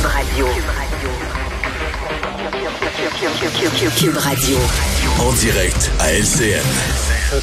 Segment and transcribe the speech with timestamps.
[0.00, 0.46] Cube Radio.
[3.98, 4.56] Cube Radio.
[5.20, 6.64] En direct à LCN.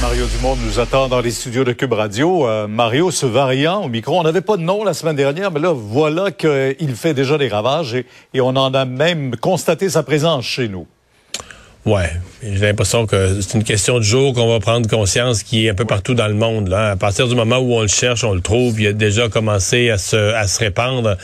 [0.00, 2.48] Mario Dumont nous attend dans les studios de Cube Radio.
[2.48, 5.60] Euh, Mario, ce variant au micro, on n'avait pas de nom la semaine dernière, mais
[5.60, 10.02] là, voilà qu'il fait déjà des ravages et, et on en a même constaté sa
[10.02, 10.88] présence chez nous.
[11.86, 12.10] Ouais,
[12.42, 15.74] j'ai l'impression que c'est une question de jour qu'on va prendre conscience qui est un
[15.74, 16.68] peu partout dans le monde.
[16.68, 16.90] Là.
[16.90, 19.88] À partir du moment où on le cherche, on le trouve, il a déjà commencé
[19.88, 21.16] à se, à se répandre.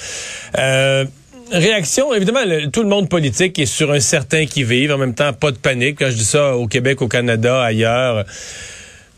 [0.57, 1.05] Euh,
[1.53, 2.41] réaction, évidemment,
[2.73, 4.93] tout le monde politique est sur un certain qui-vive.
[4.93, 5.99] En même temps, pas de panique.
[5.99, 8.25] Quand je dis ça au Québec, au Canada, ailleurs.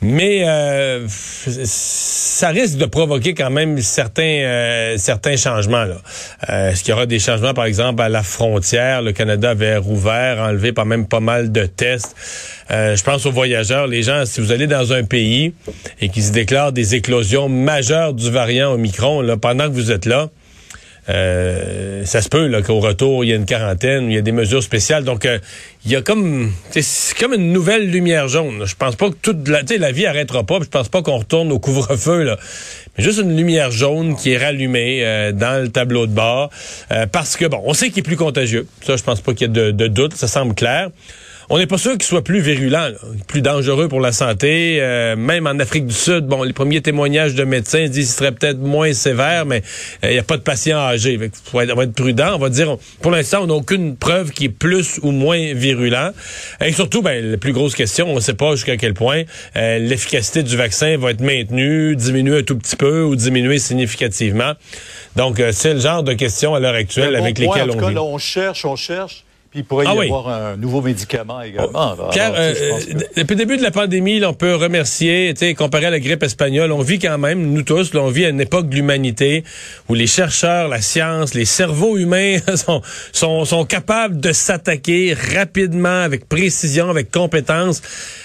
[0.01, 5.85] Mais euh, ça risque de provoquer quand même certains euh, certains changements.
[5.85, 5.97] Là.
[6.49, 9.03] Euh, est-ce qu'il y aura des changements, par exemple, à la frontière?
[9.03, 12.15] Le Canada avait rouvert, enlevé pas même pas mal de tests.
[12.71, 13.89] je pense aux voyageurs.
[13.89, 15.53] Les gens, si vous allez dans un pays
[16.01, 20.07] et qu'il se déclare des éclosions majeures du variant Omicron, là, pendant que vous êtes
[20.07, 20.29] là,
[21.09, 24.33] euh, ça se peut qu'au retour, il y a une quarantaine, il y a des
[24.33, 25.05] mesures spéciales.
[25.05, 25.39] Donc, euh,
[25.85, 28.65] il y a comme c'est comme une nouvelle lumière jaune.
[28.67, 30.59] Je pense pas que toute la, la vie arrêtera pas.
[30.63, 32.25] Je pense pas qu'on retourne au couvre-feu.
[32.25, 32.37] Là.
[32.97, 36.51] Mais juste une lumière jaune qui est rallumée euh, dans le tableau de bord.
[37.13, 38.67] parce que, bon, on sait qu'il est plus contagieux.
[38.85, 40.15] Ça, je pense pas qu'il y ait de doute.
[40.15, 40.91] Ça semble clair.
[41.51, 42.91] On n'est pas sûr qu'il soit plus virulent,
[43.27, 44.79] plus dangereux pour la santé.
[44.83, 48.33] Euh, même en Afrique du Sud, bon, les premiers témoignages de médecins disent qu'il serait
[48.33, 49.63] peut-être moins sévère, mais
[50.05, 51.15] euh, il n'y a pas de patients âgés.
[51.15, 52.35] Il faut être, prudent.
[52.35, 56.11] On va dire, pour l'instant, on n'a aucune preuve qui est plus ou moins virulent.
[56.63, 59.23] Et surtout, ben, la plus grosse question, on ne sait pas jusqu'à quel point
[59.57, 64.53] euh, l'efficacité du vaccin va être maintenue, diminuer un tout petit peu ou diminuer significativement.
[65.17, 67.95] Donc, c'est le genre de questions à l'heure actuelle avec lesquelles on vit.
[67.95, 69.25] Là, on cherche, on cherche.
[69.51, 71.97] Puis il pourrait y ah avoir un nouveau médicament également.
[72.13, 72.53] Car euh,
[73.17, 76.83] depuis le début de la pandémie, on peut remercier, comparé à la grippe espagnole, on
[76.83, 79.45] vit quand même, nous tous, on vit à une époque de l'humanité
[79.89, 82.83] où les chercheurs, la science, les cerveaux humains sont,
[83.13, 87.81] sont, sont capables de s'attaquer rapidement, avec précision, avec compétence,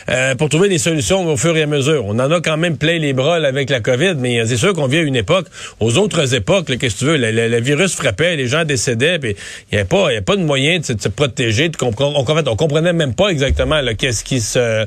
[0.10, 2.04] euh, pour trouver des solutions au fur et à mesure.
[2.06, 4.88] On en a quand même plein les bras avec la COVID, mais c'est sûr qu'on
[4.88, 5.48] vit à une époque,
[5.80, 9.36] aux autres époques, qu'est-ce que tu veux, le, virus frappait, les gens décédaient, puis
[9.72, 11.72] il n'y avait pas, y avait pas de moyen de, se protéger.
[11.82, 14.86] On, on comprenait même pas exactement qu'est-ce qui se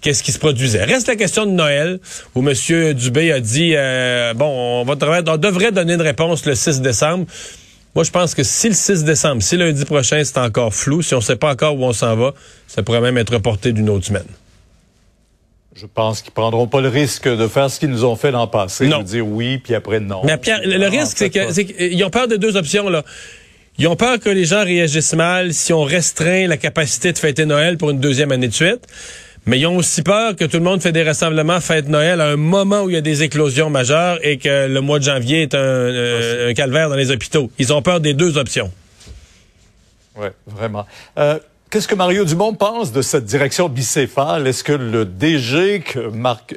[0.00, 0.84] qu'est-ce qui se produisait.
[0.84, 2.00] Reste la question de Noël,
[2.34, 2.94] où M.
[2.94, 4.94] Dubé a dit euh, bon, on, va
[5.26, 7.26] on devrait donner une réponse le 6 décembre.
[7.94, 11.14] Moi, je pense que si le 6 décembre, si lundi prochain, c'est encore flou, si
[11.14, 12.34] on ne sait pas encore où on s'en va,
[12.66, 14.26] ça pourrait même être reporté d'une autre semaine.
[15.74, 18.46] Je pense qu'ils prendront pas le risque de faire ce qu'ils nous ont fait l'an
[18.46, 20.22] passé, de dire oui, puis après non.
[20.24, 23.02] Mais Pierre, le, risque, c'est qu'ils ont peur de deux options, là.
[23.78, 27.44] Ils ont peur que les gens réagissent mal si on restreint la capacité de fêter
[27.44, 28.86] Noël pour une deuxième année de suite.
[29.44, 32.28] Mais ils ont aussi peur que tout le monde fait des rassemblements, fête Noël à
[32.28, 35.42] un moment où il y a des éclosions majeures et que le mois de janvier
[35.42, 37.50] est un, euh, calvaire dans les hôpitaux.
[37.58, 38.72] Ils ont peur des deux options.
[40.16, 40.86] Oui, vraiment.
[41.18, 41.38] Euh,
[41.76, 44.46] Qu'est-ce que Mario Dumont pense de cette direction bicéphale?
[44.46, 45.84] Est-ce que le DG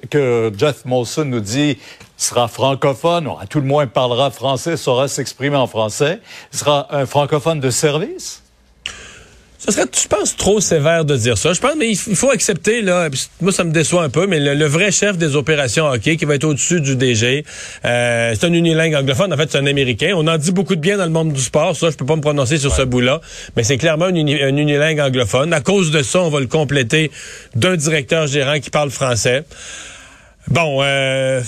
[0.10, 1.78] que, Jeff Molson nous dit
[2.16, 6.22] sera francophone, ou à tout le moins parlera français, saura s'exprimer en français,
[6.52, 8.44] sera un francophone de service?
[9.60, 11.52] Ce serait, je pense, trop sévère de dire ça.
[11.52, 13.10] Je pense, mais il faut accepter, là,
[13.42, 16.36] moi, ça me déçoit un peu, mais le, vrai chef des opérations hockey, qui va
[16.36, 17.44] être au-dessus du DG,
[17.84, 19.34] euh, c'est un unilingue anglophone.
[19.34, 20.14] En fait, c'est un Américain.
[20.16, 21.76] On en dit beaucoup de bien dans le monde du sport.
[21.76, 23.20] Ça, je peux pas me prononcer sur ce bout-là.
[23.58, 25.52] Mais c'est clairement un, un unilingue anglophone.
[25.52, 27.12] À cause de ça, on va le compléter
[27.56, 29.44] d'un directeur gérant qui parle français.
[30.48, 31.42] Bon, euh,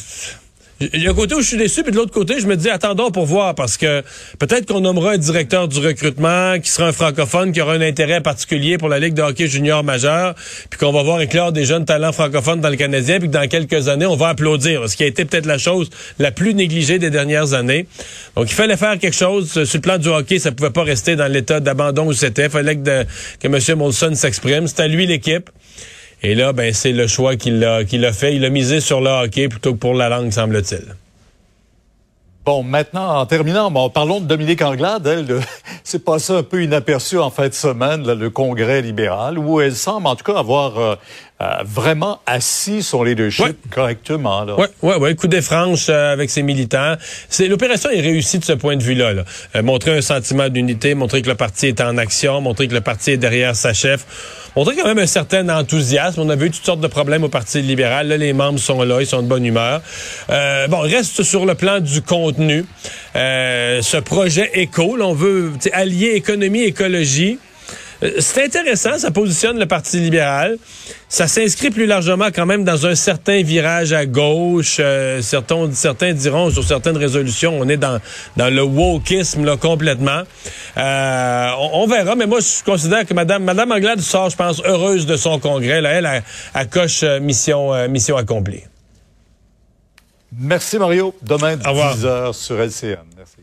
[0.93, 2.55] il y a un côté où je suis déçu, puis de l'autre côté, je me
[2.55, 4.03] dis, attendons pour voir, parce que
[4.39, 8.21] peut-être qu'on nommera un directeur du recrutement qui sera un francophone, qui aura un intérêt
[8.21, 10.35] particulier pour la Ligue de hockey junior majeur,
[10.69, 13.47] puis qu'on va voir éclore des jeunes talents francophones dans le Canadien, puis que dans
[13.47, 16.99] quelques années, on va applaudir, ce qui a été peut-être la chose la plus négligée
[16.99, 17.85] des dernières années.
[18.35, 19.51] Donc, il fallait faire quelque chose.
[19.51, 22.45] Sur le plan du hockey, ça pouvait pas rester dans l'état d'abandon où c'était.
[22.45, 23.05] Il fallait que,
[23.43, 23.77] M.
[23.77, 24.67] Molson s'exprime.
[24.67, 25.49] C'est à lui l'équipe.
[26.23, 28.35] Et là, ben, c'est le choix qu'il a, qu'il a fait.
[28.35, 30.95] Il a misé sur le hockey plutôt que pour la langue, semble-t-il.
[32.43, 35.05] Bon, maintenant, en terminant, bon, parlons de Dominique Anglade.
[35.05, 35.27] Elle,
[35.83, 40.07] c'est passé un peu inaperçu en fin de semaine, le congrès libéral, où elle semble
[40.07, 40.95] en tout cas avoir euh, euh,
[41.65, 44.45] vraiment assis son leadership correctement.
[44.57, 46.95] Oui, ouais, ouais, coup des franches euh, avec ses militants.
[47.29, 49.13] C'est l'opération est réussie de ce point de vue-là.
[49.13, 49.61] Là.
[49.61, 53.11] montrer un sentiment d'unité, montrer que le parti est en action, montrer que le parti
[53.11, 56.21] est derrière sa chef, montrer quand même un certain enthousiasme.
[56.21, 58.07] On avait eu toutes sortes de problèmes au Parti libéral.
[58.07, 59.81] Là, les membres sont là, ils sont de bonne humeur.
[60.29, 62.65] bon, reste sur le plan du contenu.
[63.15, 67.50] ce projet éco, on veut allier économie, écologie Euh,
[68.19, 70.57] c'est intéressant, ça positionne le Parti libéral.
[71.07, 74.77] Ça s'inscrit plus largement quand même dans un certain virage à gauche.
[74.79, 77.99] Euh, certains, certains diront sur certaines résolutions, on est dans,
[78.37, 80.23] dans le wokisme là, complètement.
[80.77, 85.05] Euh, on, verra, mais moi je considère que Madame, Madame Anglade sort, je pense, heureuse
[85.05, 85.81] de son congrès.
[85.81, 86.23] Là, elle,
[86.55, 88.63] elle, coche mission, mission accomplie.
[90.31, 91.13] Merci Mario.
[91.21, 93.03] Demain, 10h sur LCN.
[93.17, 93.41] Merci.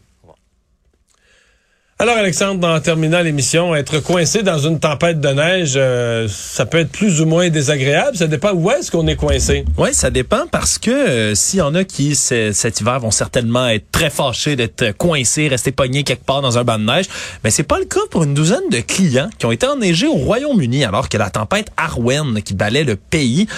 [2.01, 6.79] Alors Alexandre, en terminant l'émission, être coincé dans une tempête de neige, euh, ça peut
[6.79, 8.17] être plus ou moins désagréable.
[8.17, 9.65] Ça dépend où est-ce qu'on est coincé.
[9.77, 13.67] Oui, ça dépend parce que euh, s'il y en a qui cet hiver vont certainement
[13.67, 17.07] être très fâchés d'être coincés, rester pognés quelque part dans un banc de neige,
[17.43, 20.15] mais c'est pas le cas pour une douzaine de clients qui ont été enneigés au
[20.15, 23.49] Royaume-Uni alors que la tempête Arwen qui balait le pays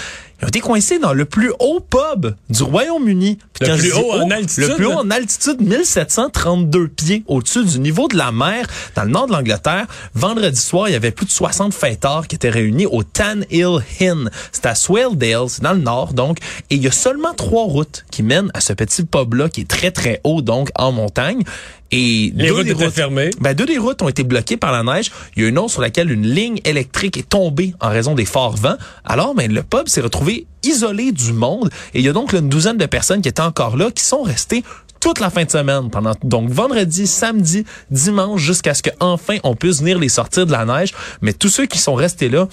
[0.41, 3.37] ils ont été coincés dans le plus haut pub du Royaume-Uni.
[3.61, 4.69] Le plus haut en altitude?
[4.69, 8.65] Le plus haut en altitude, 1732 pieds au-dessus du niveau de la mer
[8.95, 9.85] dans le nord de l'Angleterre.
[10.15, 13.79] Vendredi soir, il y avait plus de 60 fêtards qui étaient réunis au Tan Hill
[14.01, 14.29] Inn.
[14.51, 16.39] C'est à Swaledale, c'est dans le nord, donc.
[16.69, 19.69] Et il y a seulement trois routes qui mènent à ce petit pub-là qui est
[19.69, 21.43] très, très haut, donc, en montagne.
[21.91, 23.31] Et les routes fermées.
[23.39, 25.11] Ben, deux des routes ont été bloquées par la neige.
[25.35, 28.25] Il y a une autre sur laquelle une ligne électrique est tombée en raison des
[28.25, 28.77] forts vents.
[29.03, 31.69] Alors, ben, le pub s'est retrouvé isolé du monde.
[31.93, 34.21] Et il y a donc une douzaine de personnes qui étaient encore là, qui sont
[34.21, 34.63] restées
[35.01, 39.79] toute la fin de semaine pendant donc vendredi, samedi, dimanche jusqu'à ce qu'enfin on puisse
[39.79, 40.93] venir les sortir de la neige.
[41.21, 42.47] Mais tous ceux qui sont restés là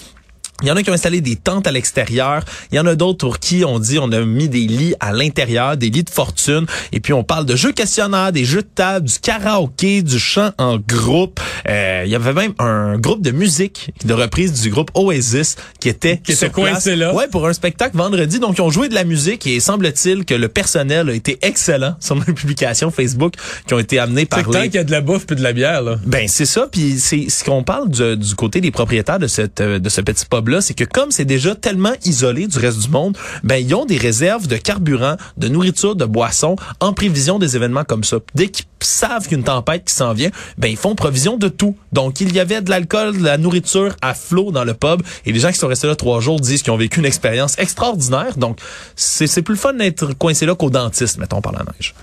[0.63, 2.43] il y en a qui ont installé des tentes à l'extérieur.
[2.73, 5.13] Il y en a d'autres pour qui on dit on a mis des lits à
[5.13, 6.67] l'intérieur, des lits de fortune.
[6.91, 10.51] Et puis on parle de jeux questionnaires, des jeux de table, du karaoké, du chant
[10.59, 11.39] en groupe.
[11.69, 15.89] Euh, il y avait même un groupe de musique de reprise du groupe Oasis qui
[15.89, 17.15] était qui était coincé là.
[17.15, 18.41] Ouais, pour un spectacle vendredi.
[18.41, 21.95] Donc ils ont joué de la musique et semble-t-il que le personnel a été excellent
[22.01, 23.35] sur mes publications Facebook
[23.69, 24.41] qui ont été amenées par.
[24.41, 25.99] C'est tant qu'il y a de la bouffe puis de la bière là.
[26.05, 26.67] Ben c'est ça.
[26.71, 30.27] Puis c'est ce qu'on parle du, du, côté des propriétaires de cette de ce petit
[30.27, 33.85] pub c'est que comme c'est déjà tellement isolé du reste du monde, ben ils ont
[33.85, 38.19] des réserves de carburant, de nourriture, de boissons en prévision des événements comme ça.
[38.35, 41.77] Dès qu'ils savent qu'une tempête qui s'en vient, ben ils font provision de tout.
[41.93, 45.33] Donc il y avait de l'alcool, de la nourriture à flot dans le pub et
[45.33, 48.37] les gens qui sont restés là trois jours disent qu'ils ont vécu une expérience extraordinaire.
[48.37, 48.59] Donc
[48.97, 51.95] c'est plus le fun d'être coincé là qu'au dentiste, mettons par la neige.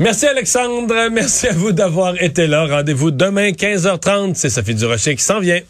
[0.00, 2.66] Merci Alexandre, merci à vous d'avoir été là.
[2.66, 5.60] Rendez-vous demain 15h30, c'est Sophie Durocher qui s'en vient.